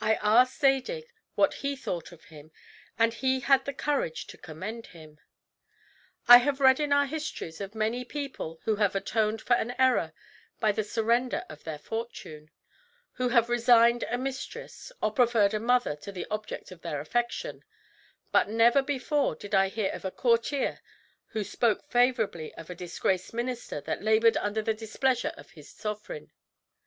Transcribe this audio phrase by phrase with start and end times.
[0.00, 2.52] I asked Zadig what he thought of him,
[2.98, 5.18] and he had the courage to commend him.
[6.26, 10.14] I have read in our histories of many people who have atoned for an error
[10.58, 12.50] by the surrender of their fortune;
[13.16, 17.62] who have resigned a mistress; or preferred a mother to the object of their affection;
[18.32, 20.80] but never before did I hear of a courtier
[21.32, 26.32] who spoke favorably of a disgraced minister that labored under the displeasure of his sovereign.